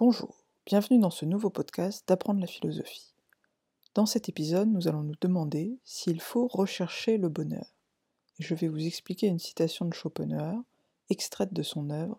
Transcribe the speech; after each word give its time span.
Bonjour, 0.00 0.46
bienvenue 0.64 0.98
dans 0.98 1.10
ce 1.10 1.26
nouveau 1.26 1.50
podcast 1.50 2.08
d'apprendre 2.08 2.40
la 2.40 2.46
philosophie. 2.46 3.12
Dans 3.92 4.06
cet 4.06 4.30
épisode, 4.30 4.70
nous 4.70 4.88
allons 4.88 5.02
nous 5.02 5.14
demander 5.20 5.78
s'il 5.84 6.22
faut 6.22 6.46
rechercher 6.46 7.18
le 7.18 7.28
bonheur. 7.28 7.74
Et 8.38 8.42
je 8.42 8.54
vais 8.54 8.68
vous 8.68 8.86
expliquer 8.86 9.26
une 9.26 9.38
citation 9.38 9.84
de 9.84 9.92
Schopenhauer, 9.92 10.58
extraite 11.10 11.52
de 11.52 11.62
son 11.62 11.90
œuvre 11.90 12.18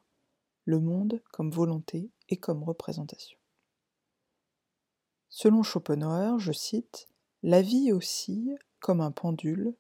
Le 0.65 0.79
monde 0.79 1.23
comme 1.31 1.49
volonté 1.49 2.11
et 2.29 2.37
comme 2.37 2.61
représentation. 2.61 3.39
Selon 5.29 5.63
Schopenhauer, 5.63 6.37
je 6.37 6.51
cite, 6.51 7.07
La 7.41 7.63
vie 7.63 7.91
oscille 7.91 8.59
comme 8.79 9.01
un 9.01 9.11
pendule 9.11 9.73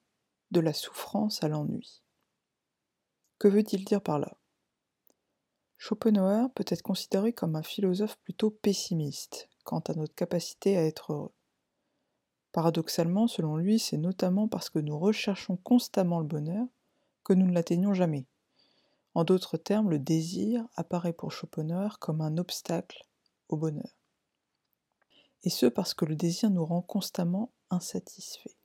de 0.49 0.59
la 0.59 0.73
souffrance 0.73 1.43
à 1.43 1.49
l'ennui. 1.49 2.01
Que 3.37 3.47
veut-il 3.47 3.85
dire 3.85 4.01
par 4.01 4.17
là? 4.17 4.40
Schopenhauer 5.83 6.47
peut 6.53 6.63
être 6.67 6.83
considéré 6.83 7.33
comme 7.33 7.55
un 7.55 7.63
philosophe 7.63 8.15
plutôt 8.17 8.51
pessimiste 8.51 9.49
quant 9.63 9.79
à 9.79 9.95
notre 9.95 10.13
capacité 10.13 10.77
à 10.77 10.85
être 10.85 11.11
heureux. 11.11 11.33
Paradoxalement, 12.51 13.25
selon 13.25 13.57
lui, 13.57 13.79
c'est 13.79 13.97
notamment 13.97 14.47
parce 14.47 14.69
que 14.69 14.77
nous 14.77 14.99
recherchons 14.99 15.57
constamment 15.57 16.19
le 16.19 16.27
bonheur 16.27 16.67
que 17.23 17.33
nous 17.33 17.47
ne 17.47 17.53
l'atteignons 17.53 17.95
jamais. 17.95 18.27
En 19.15 19.23
d'autres 19.23 19.57
termes, 19.57 19.89
le 19.89 19.97
désir 19.97 20.67
apparaît 20.75 21.13
pour 21.13 21.31
Schopenhauer 21.31 21.97
comme 21.99 22.21
un 22.21 22.37
obstacle 22.37 23.03
au 23.49 23.57
bonheur. 23.57 23.97
Et 25.41 25.49
ce 25.49 25.65
parce 25.65 25.95
que 25.95 26.05
le 26.05 26.15
désir 26.15 26.51
nous 26.51 26.63
rend 26.63 26.83
constamment 26.83 27.51
insatisfaits. 27.71 28.55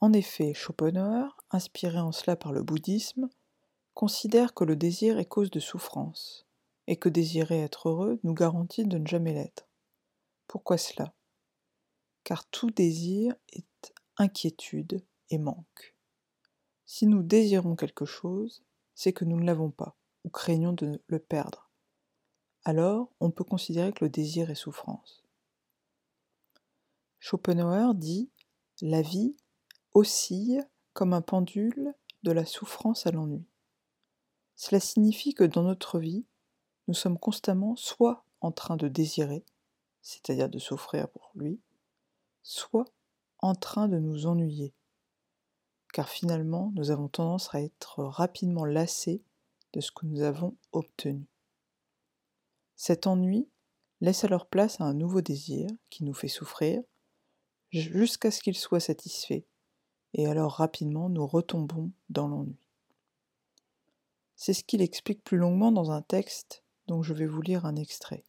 En 0.00 0.12
effet, 0.12 0.52
Schopenhauer, 0.52 1.34
inspiré 1.50 1.98
en 1.98 2.12
cela 2.12 2.36
par 2.36 2.52
le 2.52 2.62
bouddhisme, 2.62 3.30
considère 3.94 4.54
que 4.54 4.64
le 4.64 4.76
désir 4.76 5.18
est 5.18 5.26
cause 5.26 5.50
de 5.50 5.60
souffrance, 5.60 6.46
et 6.86 6.96
que 6.96 7.08
désirer 7.08 7.60
être 7.60 7.88
heureux 7.88 8.18
nous 8.22 8.34
garantit 8.34 8.84
de 8.84 8.98
ne 8.98 9.06
jamais 9.06 9.32
l'être. 9.32 9.68
Pourquoi 10.46 10.78
cela? 10.78 11.12
Car 12.24 12.44
tout 12.46 12.70
désir 12.70 13.34
est 13.52 13.94
inquiétude 14.16 15.04
et 15.30 15.38
manque. 15.38 15.94
Si 16.84 17.06
nous 17.06 17.22
désirons 17.22 17.76
quelque 17.76 18.04
chose, 18.04 18.62
c'est 18.94 19.12
que 19.12 19.24
nous 19.24 19.38
ne 19.38 19.46
l'avons 19.46 19.70
pas, 19.70 19.96
ou 20.24 20.28
craignons 20.28 20.72
de 20.72 21.02
le 21.06 21.18
perdre. 21.18 21.70
Alors, 22.64 23.10
on 23.18 23.30
peut 23.30 23.44
considérer 23.44 23.92
que 23.92 24.04
le 24.04 24.10
désir 24.10 24.50
est 24.50 24.54
souffrance. 24.54 25.24
Schopenhauer 27.18 27.94
dit 27.94 28.30
La 28.82 29.02
vie 29.02 29.36
oscille 29.94 30.64
comme 30.92 31.12
un 31.12 31.22
pendule 31.22 31.94
de 32.22 32.30
la 32.30 32.44
souffrance 32.44 33.06
à 33.06 33.10
l'ennui. 33.10 33.44
Cela 34.64 34.78
signifie 34.78 35.34
que 35.34 35.42
dans 35.42 35.64
notre 35.64 35.98
vie, 35.98 36.24
nous 36.86 36.94
sommes 36.94 37.18
constamment 37.18 37.74
soit 37.74 38.24
en 38.40 38.52
train 38.52 38.76
de 38.76 38.86
désirer, 38.86 39.44
c'est-à-dire 40.02 40.48
de 40.48 40.60
souffrir 40.60 41.08
pour 41.08 41.32
lui, 41.34 41.60
soit 42.44 42.84
en 43.40 43.56
train 43.56 43.88
de 43.88 43.98
nous 43.98 44.26
ennuyer, 44.26 44.72
car 45.92 46.08
finalement 46.08 46.70
nous 46.76 46.92
avons 46.92 47.08
tendance 47.08 47.52
à 47.52 47.60
être 47.60 48.04
rapidement 48.04 48.64
lassés 48.64 49.24
de 49.72 49.80
ce 49.80 49.90
que 49.90 50.06
nous 50.06 50.22
avons 50.22 50.56
obtenu. 50.70 51.26
Cet 52.76 53.08
ennui 53.08 53.48
laisse 54.00 54.22
alors 54.22 54.46
place 54.46 54.80
à 54.80 54.84
un 54.84 54.94
nouveau 54.94 55.22
désir 55.22 55.68
qui 55.90 56.04
nous 56.04 56.14
fait 56.14 56.28
souffrir 56.28 56.80
jusqu'à 57.70 58.30
ce 58.30 58.40
qu'il 58.40 58.56
soit 58.56 58.78
satisfait, 58.78 59.44
et 60.14 60.28
alors 60.28 60.52
rapidement 60.52 61.08
nous 61.08 61.26
retombons 61.26 61.90
dans 62.10 62.28
l'ennui. 62.28 62.61
C'est 64.44 64.54
ce 64.54 64.64
qu'il 64.64 64.82
explique 64.82 65.22
plus 65.22 65.36
longuement 65.38 65.70
dans 65.70 65.92
un 65.92 66.02
texte 66.02 66.64
dont 66.88 67.00
je 67.00 67.14
vais 67.14 67.28
vous 67.28 67.42
lire 67.42 67.64
un 67.64 67.76
extrait. 67.76 68.24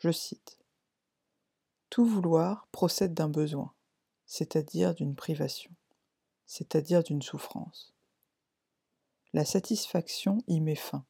Je 0.00 0.12
cite. 0.12 0.58
Tout 1.88 2.04
vouloir 2.04 2.68
procède 2.70 3.14
d'un 3.14 3.30
besoin, 3.30 3.72
c'est-à-dire 4.26 4.94
d'une 4.94 5.14
privation, 5.14 5.70
c'est-à-dire 6.44 7.02
d'une 7.02 7.22
souffrance. 7.22 7.94
La 9.32 9.46
satisfaction 9.46 10.44
y 10.46 10.60
met 10.60 10.74
fin, 10.74 11.06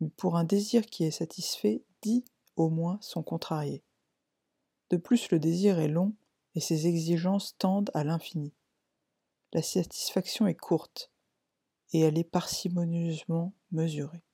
mais 0.00 0.10
pour 0.16 0.36
un 0.36 0.42
désir 0.42 0.84
qui 0.86 1.04
est 1.04 1.12
satisfait, 1.12 1.84
dix 2.02 2.24
au 2.56 2.70
moins 2.70 2.98
sont 3.02 3.22
contrariés. 3.22 3.84
De 4.90 4.96
plus, 4.96 5.30
le 5.30 5.38
désir 5.38 5.78
est 5.78 5.86
long 5.86 6.12
et 6.56 6.60
ses 6.60 6.88
exigences 6.88 7.56
tendent 7.56 7.92
à 7.94 8.02
l'infini. 8.02 8.52
La 9.52 9.62
satisfaction 9.62 10.48
est 10.48 10.56
courte, 10.56 11.12
et 11.92 12.00
elle 12.00 12.18
est 12.18 12.24
parcimonieusement 12.24 13.52
mesurée. 13.70 14.24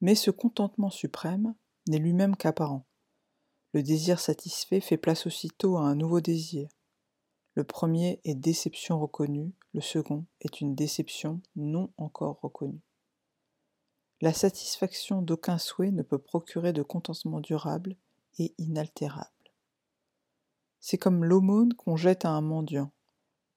Mais 0.00 0.14
ce 0.14 0.30
contentement 0.30 0.90
suprême 0.90 1.54
n'est 1.88 1.98
lui-même 1.98 2.36
qu'apparent. 2.36 2.86
Le 3.72 3.82
désir 3.82 4.20
satisfait 4.20 4.80
fait 4.80 4.96
place 4.96 5.26
aussitôt 5.26 5.76
à 5.76 5.82
un 5.82 5.94
nouveau 5.94 6.20
désir. 6.20 6.68
Le 7.54 7.64
premier 7.64 8.20
est 8.24 8.34
déception 8.34 9.00
reconnue, 9.00 9.52
le 9.72 9.80
second 9.80 10.26
est 10.40 10.60
une 10.60 10.74
déception 10.74 11.40
non 11.56 11.90
encore 11.96 12.40
reconnue. 12.40 12.82
La 14.20 14.32
satisfaction 14.32 15.20
d'aucun 15.22 15.58
souhait 15.58 15.90
ne 15.90 16.02
peut 16.02 16.18
procurer 16.18 16.72
de 16.72 16.82
contentement 16.82 17.40
durable 17.40 17.96
et 18.38 18.54
inaltérable. 18.58 19.30
C'est 20.80 20.98
comme 20.98 21.24
l'aumône 21.24 21.74
qu'on 21.74 21.96
jette 21.96 22.24
à 22.24 22.30
un 22.30 22.40
mendiant. 22.40 22.92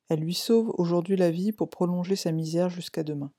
Elle 0.10 0.22
lui 0.22 0.34
sauve 0.34 0.74
aujourd'hui 0.78 1.16
la 1.16 1.30
vie 1.30 1.52
pour 1.52 1.70
prolonger 1.70 2.16
sa 2.16 2.32
misère 2.32 2.70
jusqu'à 2.70 3.04
demain. 3.04 3.32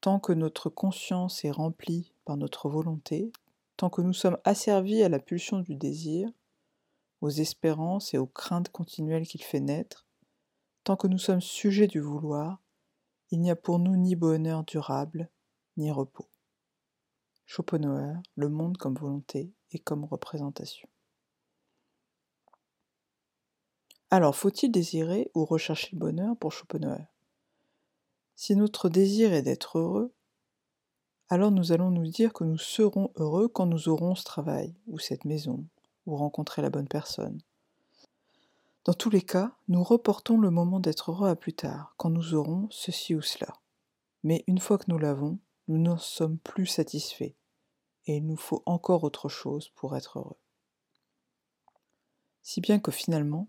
Tant 0.00 0.20
que 0.20 0.32
notre 0.32 0.70
conscience 0.70 1.44
est 1.44 1.50
remplie 1.50 2.14
par 2.24 2.36
notre 2.36 2.68
volonté, 2.68 3.32
tant 3.76 3.90
que 3.90 4.02
nous 4.02 4.12
sommes 4.12 4.38
asservis 4.44 5.02
à 5.02 5.08
la 5.08 5.18
pulsion 5.18 5.58
du 5.58 5.74
désir, 5.74 6.30
aux 7.20 7.30
espérances 7.30 8.14
et 8.14 8.18
aux 8.18 8.26
craintes 8.26 8.70
continuelles 8.70 9.26
qu'il 9.26 9.42
fait 9.42 9.60
naître, 9.60 10.06
tant 10.84 10.96
que 10.96 11.08
nous 11.08 11.18
sommes 11.18 11.40
sujets 11.40 11.88
du 11.88 11.98
vouloir, 11.98 12.62
il 13.32 13.40
n'y 13.40 13.50
a 13.50 13.56
pour 13.56 13.80
nous 13.80 13.96
ni 13.96 14.14
bonheur 14.14 14.62
durable, 14.62 15.28
ni 15.76 15.90
repos. 15.90 16.28
Schopenhauer, 17.46 18.22
Le 18.36 18.48
monde 18.48 18.76
comme 18.76 18.94
volonté 18.94 19.52
et 19.72 19.80
comme 19.80 20.04
représentation. 20.04 20.88
Alors, 24.10 24.36
faut-il 24.36 24.70
désirer 24.70 25.30
ou 25.34 25.44
rechercher 25.44 25.90
le 25.92 25.98
bonheur 25.98 26.36
pour 26.36 26.52
Schopenhauer 26.52 27.06
Si 28.36 28.54
notre 28.54 28.88
désir 28.88 29.32
est 29.32 29.42
d'être 29.42 29.78
heureux, 29.78 30.14
alors 31.28 31.50
nous 31.50 31.72
allons 31.72 31.90
nous 31.90 32.06
dire 32.06 32.32
que 32.32 32.44
nous 32.44 32.58
serons 32.58 33.10
heureux 33.16 33.48
quand 33.48 33.66
nous 33.66 33.88
aurons 33.88 34.14
ce 34.14 34.22
travail, 34.22 34.76
ou 34.86 35.00
cette 35.00 35.24
maison, 35.24 35.66
ou 36.06 36.14
rencontrer 36.14 36.62
la 36.62 36.70
bonne 36.70 36.86
personne. 36.86 37.40
Dans 38.84 38.94
tous 38.94 39.10
les 39.10 39.22
cas, 39.22 39.56
nous 39.66 39.82
reportons 39.82 40.38
le 40.38 40.50
moment 40.50 40.78
d'être 40.78 41.10
heureux 41.10 41.28
à 41.28 41.34
plus 41.34 41.54
tard, 41.54 41.94
quand 41.96 42.10
nous 42.10 42.34
aurons 42.34 42.68
ceci 42.70 43.16
ou 43.16 43.22
cela. 43.22 43.54
Mais 44.22 44.44
une 44.46 44.60
fois 44.60 44.78
que 44.78 44.88
nous 44.88 44.98
l'avons, 44.98 45.40
nous 45.66 45.78
n'en 45.78 45.98
sommes 45.98 46.38
plus 46.38 46.66
satisfaits, 46.66 47.34
et 48.04 48.18
il 48.18 48.24
nous 48.24 48.36
faut 48.36 48.62
encore 48.66 49.02
autre 49.02 49.28
chose 49.28 49.70
pour 49.70 49.96
être 49.96 50.20
heureux. 50.20 50.38
Si 52.42 52.60
bien 52.60 52.78
que 52.78 52.92
finalement, 52.92 53.48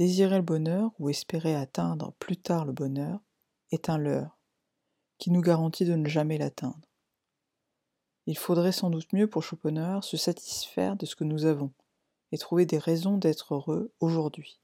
Désirer 0.00 0.36
le 0.36 0.42
bonheur 0.42 0.92
ou 0.98 1.10
espérer 1.10 1.54
atteindre 1.54 2.14
plus 2.18 2.38
tard 2.38 2.64
le 2.64 2.72
bonheur 2.72 3.20
est 3.70 3.90
un 3.90 3.98
leurre 3.98 4.38
qui 5.18 5.30
nous 5.30 5.42
garantit 5.42 5.84
de 5.84 5.94
ne 5.94 6.08
jamais 6.08 6.38
l'atteindre. 6.38 6.88
Il 8.24 8.38
faudrait 8.38 8.72
sans 8.72 8.88
doute 8.88 9.12
mieux 9.12 9.28
pour 9.28 9.42
Schopenhauer 9.42 10.00
se 10.00 10.16
satisfaire 10.16 10.96
de 10.96 11.04
ce 11.04 11.14
que 11.14 11.24
nous 11.24 11.44
avons 11.44 11.70
et 12.32 12.38
trouver 12.38 12.64
des 12.64 12.78
raisons 12.78 13.18
d'être 13.18 13.52
heureux 13.52 13.92
aujourd'hui. 14.00 14.58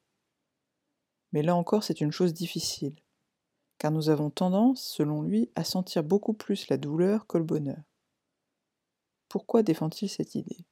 Mais 1.33 1.43
là 1.43 1.55
encore, 1.55 1.85
c'est 1.85 2.01
une 2.01 2.13
chose 2.13 2.33
difficile, 2.33 2.97
car 3.77 3.91
nous 3.91 4.09
avons 4.09 4.31
tendance, 4.31 4.83
selon 4.83 5.21
lui, 5.21 5.51
à 5.55 5.65
sentir 5.65 6.03
beaucoup 6.03 6.33
plus 6.33 6.67
la 6.71 6.79
douleur 6.79 7.27
que 7.27 7.37
le 7.37 7.45
bonheur. 7.45 7.83
Pourquoi 9.29 9.63
défend-il 9.63 10.09
cette 10.09 10.35
idée? 10.35 10.65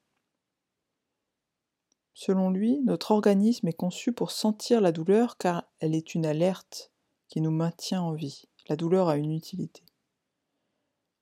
Selon 2.15 2.51
lui, 2.51 2.81
notre 2.85 3.11
organisme 3.11 3.67
est 3.67 3.73
conçu 3.73 4.13
pour 4.13 4.31
sentir 4.31 4.81
la 4.81 4.93
douleur 4.93 5.37
car 5.37 5.65
elle 5.81 5.97
est 5.97 6.15
une 6.15 6.25
alerte 6.25 6.93
qui 7.29 7.41
nous 7.41 7.51
maintient 7.51 8.03
en 8.03 8.13
vie. 8.13 8.45
La 8.69 8.77
douleur 8.77 9.09
a 9.09 9.17
une 9.17 9.33
utilité. 9.33 9.83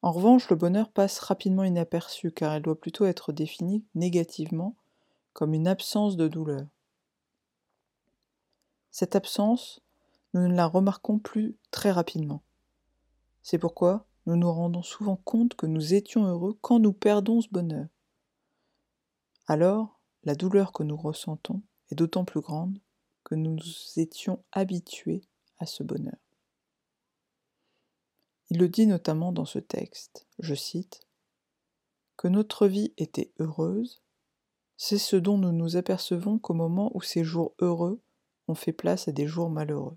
En 0.02 0.12
revanche, 0.12 0.50
le 0.50 0.56
bonheur 0.56 0.90
passe 0.90 1.18
rapidement 1.18 1.64
inaperçu 1.64 2.30
car 2.30 2.52
elle 2.52 2.62
doit 2.62 2.78
plutôt 2.78 3.06
être 3.06 3.32
définie 3.32 3.84
négativement 3.94 4.76
comme 5.32 5.54
une 5.54 5.66
absence 5.66 6.16
de 6.16 6.28
douleur. 6.28 6.66
Cette 8.90 9.16
absence, 9.16 9.80
nous 10.34 10.46
ne 10.46 10.54
la 10.54 10.66
remarquons 10.66 11.18
plus 11.18 11.56
très 11.70 11.90
rapidement. 11.90 12.42
C'est 13.42 13.58
pourquoi 13.58 14.06
nous 14.26 14.36
nous 14.36 14.52
rendons 14.52 14.82
souvent 14.82 15.16
compte 15.16 15.54
que 15.54 15.66
nous 15.66 15.94
étions 15.94 16.26
heureux 16.26 16.58
quand 16.60 16.78
nous 16.78 16.92
perdons 16.92 17.40
ce 17.40 17.48
bonheur. 17.48 17.86
Alors, 19.46 20.01
la 20.24 20.34
douleur 20.34 20.72
que 20.72 20.82
nous 20.82 20.96
ressentons 20.96 21.62
est 21.90 21.94
d'autant 21.94 22.24
plus 22.24 22.40
grande 22.40 22.78
que 23.24 23.34
nous 23.34 23.58
étions 23.96 24.44
habitués 24.52 25.22
à 25.58 25.66
ce 25.66 25.82
bonheur. 25.82 26.16
Il 28.50 28.58
le 28.58 28.68
dit 28.68 28.86
notamment 28.86 29.32
dans 29.32 29.44
ce 29.44 29.58
texte, 29.58 30.26
je 30.38 30.54
cite, 30.54 31.06
Que 32.16 32.28
notre 32.28 32.66
vie 32.66 32.92
était 32.98 33.32
heureuse, 33.38 34.02
c'est 34.76 34.98
ce 34.98 35.16
dont 35.16 35.38
nous 35.38 35.52
nous 35.52 35.76
apercevons 35.76 36.38
qu'au 36.38 36.54
moment 36.54 36.90
où 36.94 37.00
ces 37.00 37.24
jours 37.24 37.54
heureux 37.60 38.02
ont 38.48 38.54
fait 38.54 38.72
place 38.72 39.08
à 39.08 39.12
des 39.12 39.26
jours 39.26 39.48
malheureux. 39.48 39.96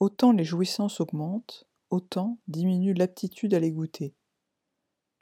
Autant 0.00 0.32
les 0.32 0.44
jouissances 0.44 1.00
augmentent, 1.00 1.66
autant 1.90 2.38
diminue 2.46 2.94
l'aptitude 2.94 3.54
à 3.54 3.60
les 3.60 3.72
goûter. 3.72 4.14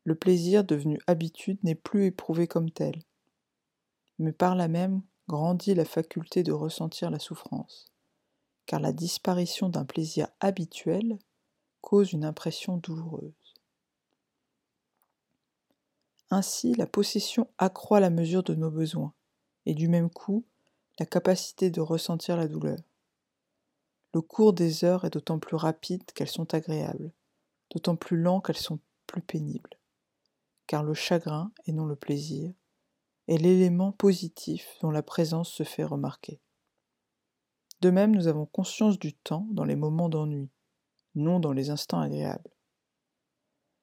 Le 0.04 0.14
plaisir 0.14 0.64
devenu 0.64 0.98
habitude 1.06 1.58
n'est 1.64 1.74
plus 1.74 2.04
éprouvé 2.04 2.46
comme 2.46 2.70
tel, 2.70 3.02
mais 4.18 4.32
par 4.32 4.54
là 4.54 4.68
même 4.68 5.02
grandit 5.28 5.74
la 5.74 5.84
faculté 5.84 6.42
de 6.42 6.52
ressentir 6.52 7.10
la 7.10 7.18
souffrance, 7.18 7.86
car 8.66 8.80
la 8.80 8.92
disparition 8.92 9.68
d'un 9.68 9.84
plaisir 9.84 10.28
habituel 10.40 11.18
cause 11.80 12.12
une 12.12 12.24
impression 12.24 12.76
douloureuse. 12.76 13.54
Ainsi, 16.30 16.74
la 16.74 16.86
possession 16.86 17.48
accroît 17.58 18.00
la 18.00 18.10
mesure 18.10 18.42
de 18.42 18.54
nos 18.54 18.70
besoins, 18.70 19.12
et 19.64 19.74
du 19.74 19.88
même 19.88 20.10
coup, 20.10 20.44
la 20.98 21.06
capacité 21.06 21.70
de 21.70 21.80
ressentir 21.80 22.36
la 22.36 22.48
douleur. 22.48 22.78
Le 24.12 24.22
cours 24.22 24.52
des 24.52 24.84
heures 24.84 25.04
est 25.04 25.10
d'autant 25.10 25.38
plus 25.38 25.56
rapide 25.56 26.04
qu'elles 26.12 26.28
sont 26.28 26.54
agréables, 26.54 27.12
d'autant 27.70 27.96
plus 27.96 28.16
lent 28.16 28.40
qu'elles 28.40 28.56
sont 28.56 28.80
plus 29.06 29.22
pénibles, 29.22 29.78
car 30.66 30.82
le 30.82 30.94
chagrin, 30.94 31.52
et 31.66 31.72
non 31.72 31.84
le 31.84 31.96
plaisir, 31.96 32.52
est 33.28 33.38
l'élément 33.38 33.92
positif 33.92 34.76
dont 34.80 34.90
la 34.90 35.02
présence 35.02 35.50
se 35.50 35.62
fait 35.62 35.84
remarquer. 35.84 36.40
De 37.80 37.90
même, 37.90 38.14
nous 38.14 38.28
avons 38.28 38.46
conscience 38.46 38.98
du 38.98 39.14
temps 39.14 39.46
dans 39.50 39.64
les 39.64 39.76
moments 39.76 40.08
d'ennui, 40.08 40.50
non 41.14 41.40
dans 41.40 41.52
les 41.52 41.70
instants 41.70 42.00
agréables. 42.00 42.50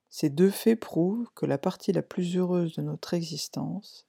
Ces 0.09 0.29
deux 0.29 0.51
faits 0.51 0.79
prouvent 0.79 1.27
que 1.35 1.45
la 1.45 1.57
partie 1.57 1.91
la 1.91 2.03
plus 2.03 2.37
heureuse 2.37 2.75
de 2.75 2.81
notre 2.81 3.13
existence 3.13 4.07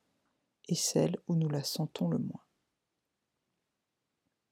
est 0.69 0.75
celle 0.75 1.17
où 1.29 1.35
nous 1.35 1.49
la 1.49 1.63
sentons 1.63 2.09
le 2.09 2.19
moins. 2.19 2.45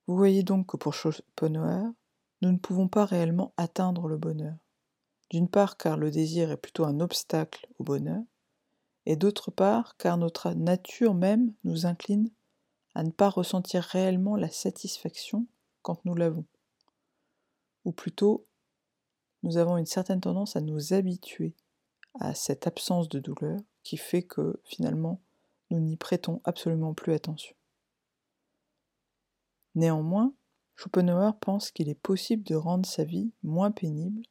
Vous 0.06 0.16
voyez 0.16 0.42
donc 0.42 0.66
que 0.66 0.76
pour 0.76 0.94
Schopenhauer, 0.94 1.92
nous 2.40 2.52
ne 2.52 2.58
pouvons 2.58 2.88
pas 2.88 3.04
réellement 3.04 3.54
atteindre 3.56 4.08
le 4.08 4.16
bonheur. 4.16 4.56
D'une 5.30 5.48
part 5.48 5.76
car 5.76 5.96
le 5.96 6.10
désir 6.10 6.50
est 6.50 6.56
plutôt 6.56 6.84
un 6.84 7.00
obstacle 7.00 7.66
au 7.78 7.84
bonheur, 7.84 8.22
et 9.06 9.16
d'autre 9.16 9.50
part 9.50 9.96
car 9.96 10.16
notre 10.16 10.52
nature 10.52 11.14
même 11.14 11.52
nous 11.64 11.86
incline 11.86 12.30
à 12.94 13.02
ne 13.02 13.10
pas 13.10 13.30
ressentir 13.30 13.82
réellement 13.82 14.36
la 14.36 14.50
satisfaction 14.50 15.46
quand 15.82 16.04
nous 16.04 16.14
l'avons. 16.14 16.44
Ou 17.84 17.92
plutôt, 17.92 18.46
nous 19.42 19.56
avons 19.56 19.76
une 19.76 19.86
certaine 19.86 20.20
tendance 20.20 20.56
à 20.56 20.60
nous 20.60 20.92
habituer 20.92 21.54
à 22.20 22.34
cette 22.34 22.66
absence 22.66 23.08
de 23.08 23.18
douleur 23.18 23.58
qui 23.82 23.96
fait 23.96 24.22
que 24.22 24.60
finalement 24.64 25.20
nous 25.70 25.80
n'y 25.80 25.96
prêtons 25.96 26.40
absolument 26.44 26.94
plus 26.94 27.14
attention. 27.14 27.56
Néanmoins, 29.74 30.34
Schopenhauer 30.76 31.32
pense 31.40 31.70
qu'il 31.70 31.88
est 31.88 31.94
possible 31.94 32.42
de 32.44 32.54
rendre 32.54 32.86
sa 32.86 33.04
vie 33.04 33.32
moins 33.42 33.70
pénible 33.70 34.22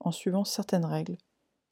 en 0.00 0.10
suivant 0.10 0.44
certaines 0.44 0.84
règles 0.84 1.16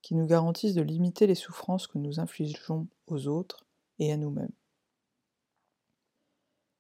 qui 0.03 0.15
nous 0.15 0.27
garantissent 0.27 0.75
de 0.75 0.83
limiter 0.83 1.27
les 1.27 1.35
souffrances 1.35 1.87
que 1.87 1.99
nous 1.99 2.21
infligeons 2.21 2.89
aux 3.07 3.27
autres 3.27 3.67
et 3.99 4.13
à 4.13 4.17
nous-mêmes. 4.17 4.53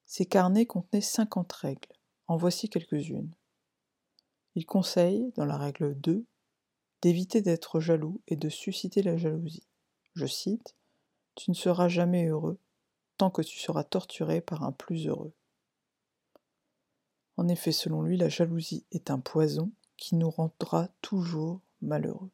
Ces 0.06 0.26
carnets 0.26 0.66
contenaient 0.66 1.00
50 1.00 1.52
règles. 1.52 1.92
En 2.28 2.36
voici 2.36 2.68
quelques-unes. 2.68 3.32
Il 4.54 4.66
conseille, 4.66 5.32
dans 5.36 5.44
la 5.44 5.58
règle 5.58 5.94
2, 5.94 6.24
d'éviter 7.02 7.42
d'être 7.42 7.80
jaloux 7.80 8.20
et 8.26 8.36
de 8.36 8.48
susciter 8.48 9.02
la 9.02 9.16
jalousie. 9.16 9.66
Je 10.14 10.26
cite 10.26 10.74
Tu 11.34 11.50
ne 11.50 11.56
seras 11.56 11.88
jamais 11.88 12.26
heureux 12.26 12.58
tant 13.16 13.30
que 13.30 13.42
tu 13.42 13.58
seras 13.58 13.84
torturé 13.84 14.40
par 14.40 14.62
un 14.62 14.72
plus 14.72 15.06
heureux. 15.06 15.34
En 17.36 17.48
effet, 17.48 17.72
selon 17.72 18.02
lui, 18.02 18.16
la 18.16 18.28
jalousie 18.28 18.86
est 18.92 19.10
un 19.10 19.20
poison 19.20 19.70
qui 19.96 20.14
nous 20.16 20.30
rendra 20.30 20.88
toujours 21.02 21.60
malheureux. 21.82 22.30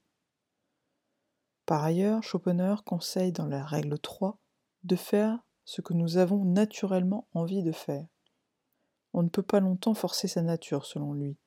Par 1.72 1.84
ailleurs, 1.84 2.22
Schopenhauer 2.22 2.84
conseille 2.84 3.32
dans 3.32 3.46
la 3.46 3.64
règle 3.64 3.98
3 3.98 4.38
de 4.84 4.94
faire 4.94 5.38
ce 5.64 5.80
que 5.80 5.94
nous 5.94 6.18
avons 6.18 6.44
naturellement 6.44 7.26
envie 7.32 7.62
de 7.62 7.72
faire. 7.72 8.06
On 9.14 9.22
ne 9.22 9.30
peut 9.30 9.42
pas 9.42 9.60
longtemps 9.60 9.94
forcer 9.94 10.28
sa 10.28 10.42
nature, 10.42 10.84
selon 10.84 11.14
lui, 11.14 11.38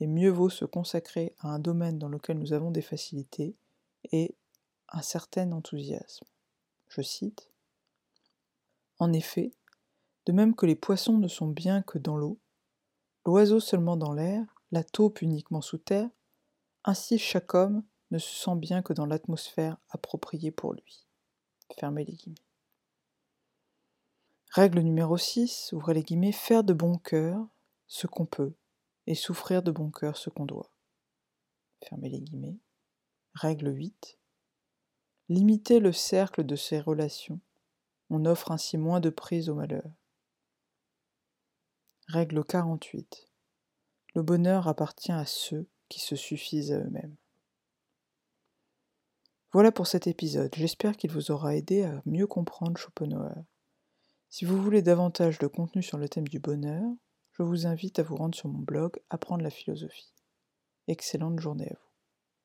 et 0.00 0.06
mieux 0.06 0.28
vaut 0.28 0.50
se 0.50 0.66
consacrer 0.66 1.34
à 1.38 1.48
un 1.48 1.58
domaine 1.58 1.98
dans 1.98 2.10
lequel 2.10 2.38
nous 2.38 2.52
avons 2.52 2.72
des 2.72 2.82
facilités 2.82 3.56
et 4.12 4.36
un 4.90 5.00
certain 5.00 5.50
enthousiasme. 5.50 6.26
Je 6.88 7.00
cite 7.00 7.50
En 8.98 9.14
effet, 9.14 9.54
de 10.26 10.32
même 10.32 10.54
que 10.54 10.66
les 10.66 10.76
poissons 10.76 11.16
ne 11.16 11.26
sont 11.26 11.48
bien 11.48 11.80
que 11.80 11.96
dans 11.96 12.18
l'eau, 12.18 12.38
l'oiseau 13.24 13.60
seulement 13.60 13.96
dans 13.96 14.12
l'air, 14.12 14.44
la 14.72 14.84
taupe 14.84 15.22
uniquement 15.22 15.62
sous 15.62 15.78
terre, 15.78 16.10
ainsi 16.84 17.16
chaque 17.16 17.54
homme 17.54 17.82
ne 18.10 18.18
se 18.18 18.34
sent 18.34 18.56
bien 18.56 18.82
que 18.82 18.92
dans 18.92 19.06
l'atmosphère 19.06 19.78
appropriée 19.88 20.50
pour 20.50 20.72
lui. 20.72 21.06
Fermez 21.78 22.04
les 22.04 22.14
guillemets. 22.14 22.38
Règle 24.50 24.80
numéro 24.80 25.16
6, 25.16 25.72
ouvrez 25.72 25.94
les 25.94 26.02
guillemets, 26.02 26.32
faire 26.32 26.62
de 26.62 26.72
bon 26.72 26.96
cœur 26.98 27.44
ce 27.86 28.06
qu'on 28.06 28.26
peut 28.26 28.54
et 29.06 29.14
souffrir 29.14 29.62
de 29.62 29.70
bon 29.70 29.90
cœur 29.90 30.16
ce 30.16 30.30
qu'on 30.30 30.46
doit. 30.46 30.70
Fermez 31.82 32.08
les 32.08 32.20
guillemets. 32.20 32.58
Règle 33.34 33.74
8. 33.74 34.18
Limiter 35.28 35.80
le 35.80 35.92
cercle 35.92 36.44
de 36.44 36.54
ses 36.54 36.80
relations. 36.80 37.40
On 38.10 38.26
offre 38.26 38.52
ainsi 38.52 38.78
moins 38.78 39.00
de 39.00 39.10
prise 39.10 39.48
au 39.48 39.54
malheur. 39.54 39.90
Règle 42.06 42.44
48. 42.44 43.28
Le 44.14 44.22
bonheur 44.22 44.68
appartient 44.68 45.10
à 45.10 45.26
ceux 45.26 45.66
qui 45.88 46.00
se 46.00 46.14
suffisent 46.14 46.72
à 46.72 46.78
eux-mêmes. 46.78 47.16
Voilà 49.54 49.70
pour 49.70 49.86
cet 49.86 50.08
épisode, 50.08 50.52
j'espère 50.56 50.96
qu'il 50.96 51.12
vous 51.12 51.30
aura 51.30 51.54
aidé 51.54 51.84
à 51.84 52.02
mieux 52.06 52.26
comprendre 52.26 52.76
Schopenhauer. 52.76 53.44
Si 54.28 54.44
vous 54.44 54.60
voulez 54.60 54.82
davantage 54.82 55.38
de 55.38 55.46
contenu 55.46 55.80
sur 55.80 55.96
le 55.96 56.08
thème 56.08 56.26
du 56.26 56.40
bonheur, 56.40 56.82
je 57.30 57.44
vous 57.44 57.64
invite 57.64 58.00
à 58.00 58.02
vous 58.02 58.16
rendre 58.16 58.34
sur 58.34 58.48
mon 58.48 58.58
blog 58.58 58.98
Apprendre 59.10 59.44
la 59.44 59.50
philosophie. 59.50 60.12
Excellente 60.88 61.38
journée 61.38 61.68
à 61.68 61.74
vous. 61.74 61.83